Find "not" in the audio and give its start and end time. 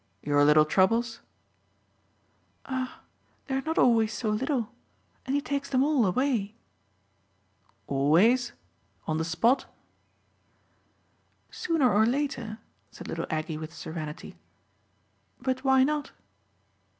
3.61-3.77, 15.83-16.13